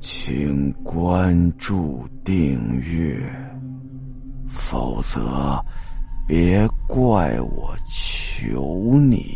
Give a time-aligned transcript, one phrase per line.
[0.00, 3.20] 请关注订阅，
[4.48, 5.62] 否则
[6.26, 9.26] 别怪我求你。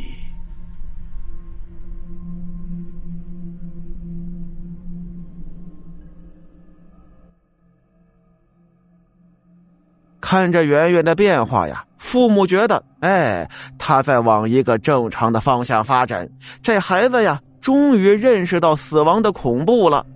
[10.19, 13.47] 看着圆圆的变化呀，父母觉得，哎，
[13.79, 16.27] 他在往一个正常的方向发展。
[16.63, 20.07] 这孩子呀，终于认识到死亡的恐怖了。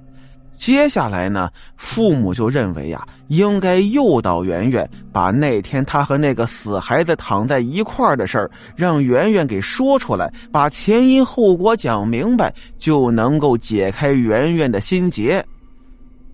[0.58, 15.42] 接下来呢，父母就认为呀，应该诱导圆圆把那天他和那个死孩子躺在一块儿的事儿，让圆圆给说出来，把前因后果讲明白，就能够解开圆圆的心结。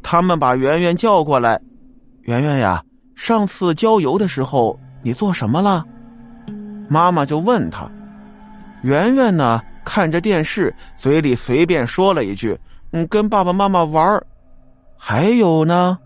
[0.03, 1.61] 他们把圆圆叫过来，
[2.23, 2.83] 圆圆呀，
[3.15, 5.85] 上次郊游的时候你做什么了？
[6.89, 7.91] 妈妈就问他，
[8.83, 12.59] 圆圆呢，看着电视，嘴里随便说了一句。
[12.95, 14.25] 嗯，跟爸爸妈妈玩儿
[14.97, 15.99] 还有呢？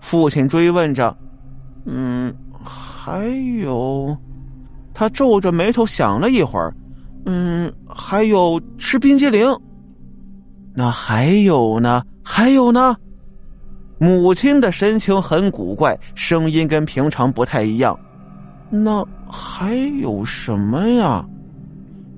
[0.00, 1.14] 父亲追问着。
[1.84, 3.26] 嗯，还
[3.60, 4.16] 有，
[4.94, 6.74] 他皱着眉头想了一会儿。
[7.26, 9.46] 嗯，还有吃冰激凌。
[10.72, 12.02] 那还有呢？
[12.24, 12.96] 还有呢？
[13.98, 17.94] 母亲的神情很古怪，声音跟平常不太一样。
[18.70, 21.22] 那还有什么呀？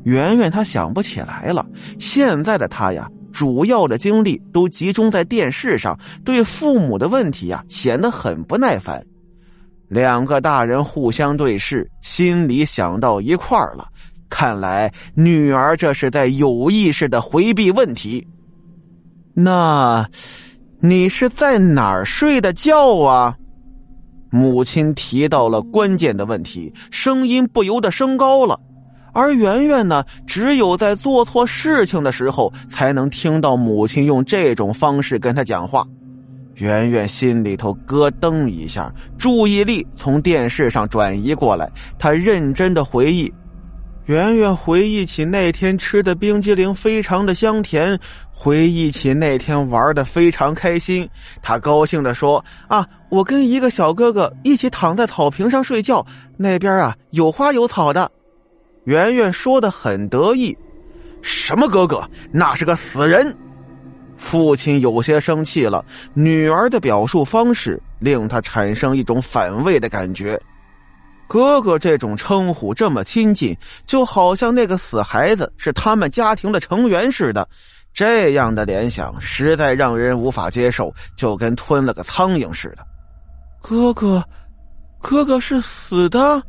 [0.05, 1.67] 圆圆她想不起来了。
[1.99, 3.11] 现在的她呀。
[3.33, 9.05] 主要的精力都集中在电视上，对父母的问题呀显得很不耐烦。
[9.89, 13.87] 两个大人互相对视，心里想到一块儿了。
[14.31, 18.27] 看来女儿这是在有意识的回避问题。
[19.35, 20.07] 那，
[20.81, 23.37] 你是在哪儿睡的觉啊？
[24.31, 28.59] 母亲提到了关键的问题，声音不由得升高了。
[29.13, 35.87] 而圆圆呢，只有在做错事情的时候，才能听到母亲用这种方式跟他讲话。
[36.57, 43.33] 圆圆心里头咯噔一下，注意力从电视上转移过来，他认真的回忆。
[44.07, 47.99] 圆圆回忆起那天吃的冰激凌非常的香甜，
[48.31, 51.09] 回忆起那天玩的非常开心。
[51.41, 56.05] 他高兴的说：“啊，我跟一个小哥哥一起躺在草坪上睡觉，
[56.37, 58.11] 那边啊有花有草的。”
[58.85, 60.57] 圆圆说的很得意，
[61.23, 62.09] 什么哥哥？
[62.33, 63.37] 那是个死人！
[64.17, 65.85] 父亲有些生气了。
[66.15, 70.41] 女儿的表述方式令他产生一种反胃的感觉。
[71.29, 73.57] 哥哥这种称呼这么亲近，
[73.87, 77.49] 就好像那个死孩子是他们家庭的成员似的。
[77.95, 82.85] 这样的联想实在让人无法接受，就跟吞了个苍蝇似的。
[83.61, 84.23] 哥哥，
[85.01, 86.43] 哥哥是死的。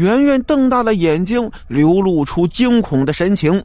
[0.00, 3.62] 圆圆瞪大了眼睛，流露出惊恐的神情。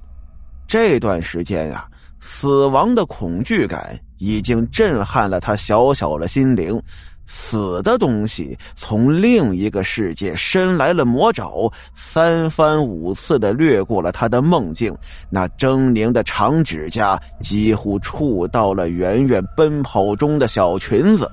[0.67, 1.87] 这段时间呀，
[2.19, 6.77] 死亡的恐惧感已经震撼了他小小的心灵。
[7.25, 14.93] 死的东西从另一个世界伸来了魔爪，三番五次的掠过了他的梦境。
[15.29, 21.31] 那狰狞的长指甲几乎触到了圆圆奔跑中的小裙子。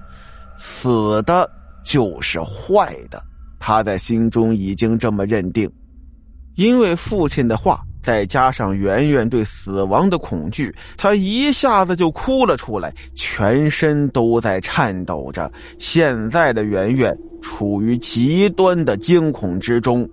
[0.56, 1.50] 死的
[1.82, 3.20] 就是坏的。
[3.64, 5.70] 他在心中已经这么认定，
[6.56, 15.48] 因为父亲的话，再加上圆圆对死亡的恐惧，他一下子就哭了出来，全身都在颤抖着。
[15.78, 20.06] 现在的圆圆处于极端的惊恐之中。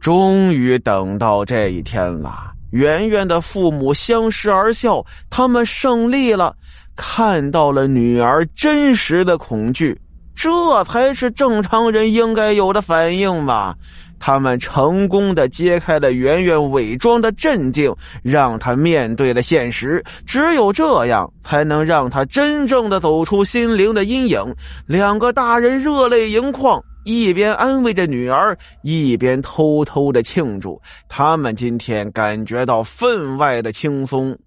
[0.00, 6.56] 终于等到这一天了，圆圆的父母相视而笑，他们胜利了，
[6.96, 9.96] 看到了女儿真实的恐惧。
[10.34, 13.74] 这才是正常人应该有的反应吧？
[14.18, 20.02] 他们成功的揭开了圆圆伪装的镇定，让他面对了现实。
[20.24, 24.42] 只有这样，才能让他真正的走出心灵的阴影。
[24.86, 30.80] 两个大人热泪盈眶，一边安慰着女儿，一边偷偷的庆祝。
[31.06, 34.38] 他们今天感觉到分外的轻松。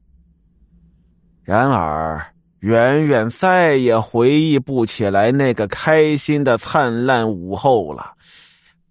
[1.44, 2.26] 然而。
[2.62, 8.14] 远远再也回忆不起来那个开心的灿烂午后了。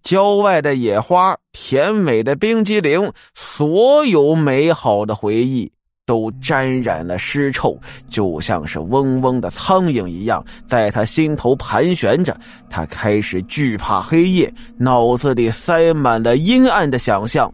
[0.03, 5.69] 郊外的野花，甜美的冰激凌，所有美好的回忆
[6.05, 7.77] 都沾染了尸臭，
[8.07, 12.39] 就像是嗡嗡的苍蝇一样，在他心头盘旋着。
[12.69, 17.53] 他开始惧怕黑夜，脑子里塞满了阴暗的想象。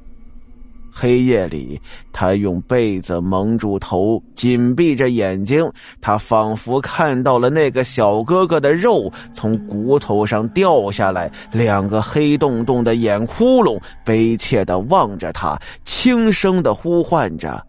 [0.95, 1.81] 黑夜里，
[2.11, 5.67] 他用被子蒙住头，紧闭着眼睛。
[5.99, 17.65] 他仿佛看到了那个小哥哥的肉从骨头上掉下来，两个黑洞洞的眼窟窿悲切的望着他，轻声的呼唤着：“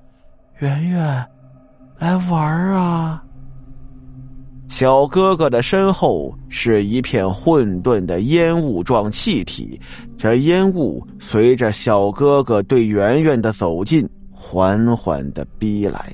[0.61, 1.27] 圆圆，
[1.99, 3.23] 来玩啊！
[4.75, 9.81] 小哥哥的身后是一片混沌的烟雾状气体，
[10.19, 16.13] 这烟雾随着小哥哥对圆圆的走近，缓缓的逼来。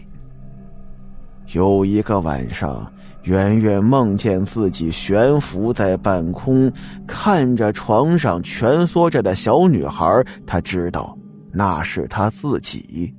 [1.54, 2.86] 有一个晚上，
[3.22, 6.70] 圆圆梦见自己悬浮在半空，
[7.06, 11.16] 看着床上蜷缩着的小女孩，她知道
[11.50, 13.10] 那是她自己。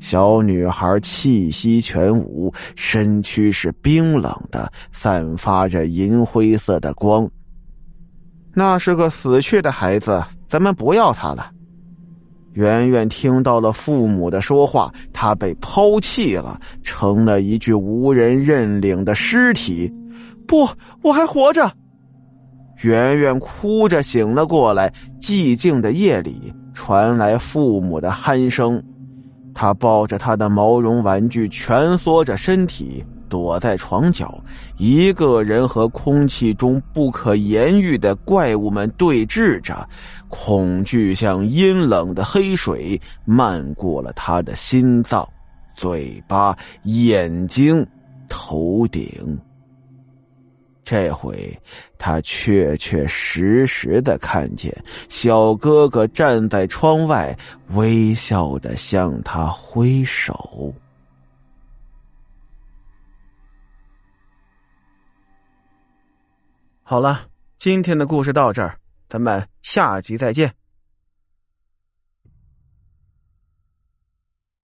[0.00, 7.28] 小女孩气息全无，身躯是冰冷的，散发着银灰色的光。
[8.54, 11.50] 那是个死去的孩子，咱们不要他了。
[12.54, 19.92] 圆圆听到了父母的说话，她被抛弃了，成了一具无人认领的尸体。
[20.46, 20.68] 不，
[21.02, 21.70] 我还活着。
[22.82, 28.82] 圆圆哭着醒了过来，寂静的夜里传来父母的鼾声。
[29.60, 34.40] 他抱着他的毛绒玩具，蜷缩着身体，躲在床角，
[34.76, 39.84] 一个人和空气中不可言喻的怪物们对峙着，
[40.28, 45.28] 恐惧像阴冷的黑水漫过了他的心脏、
[45.74, 47.84] 嘴巴、眼睛、
[48.28, 49.36] 头顶。
[50.90, 51.60] 这回，
[51.98, 54.74] 他确确实实的看见
[55.10, 57.36] 小哥哥站在窗外，
[57.72, 60.72] 微笑的向他挥手。
[66.82, 67.26] 好了，
[67.58, 70.54] 今天的故事到这儿，咱们下集再见。